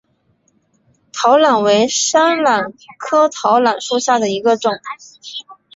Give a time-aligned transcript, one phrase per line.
[1.13, 4.71] 桃榄为山榄科桃榄属下的一个种。